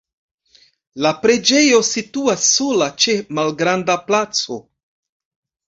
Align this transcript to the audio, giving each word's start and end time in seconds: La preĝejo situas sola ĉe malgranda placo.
La 1.05 1.11
preĝejo 1.25 1.83
situas 1.91 2.49
sola 2.55 2.89
ĉe 3.05 3.17
malgranda 3.41 3.99
placo. 4.11 4.61